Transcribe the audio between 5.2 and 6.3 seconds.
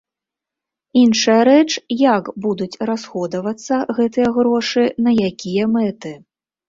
якія мэты.